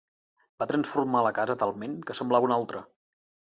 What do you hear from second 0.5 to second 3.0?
Va transformar la casa talment que semblava una altra.